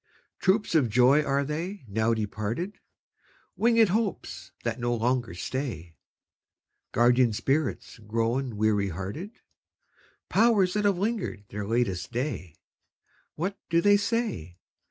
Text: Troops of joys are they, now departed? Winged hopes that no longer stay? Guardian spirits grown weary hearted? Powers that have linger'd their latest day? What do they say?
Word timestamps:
Troops 0.39 0.73
of 0.73 0.89
joys 0.89 1.23
are 1.25 1.43
they, 1.43 1.85
now 1.87 2.11
departed? 2.15 2.79
Winged 3.55 3.89
hopes 3.89 4.51
that 4.63 4.79
no 4.79 4.91
longer 4.95 5.35
stay? 5.35 5.93
Guardian 6.91 7.33
spirits 7.33 7.99
grown 7.99 8.57
weary 8.57 8.89
hearted? 8.89 9.29
Powers 10.27 10.73
that 10.73 10.85
have 10.85 10.97
linger'd 10.97 11.43
their 11.49 11.67
latest 11.67 12.11
day? 12.11 12.55
What 13.35 13.59
do 13.69 13.79
they 13.79 13.95
say? 13.95 14.57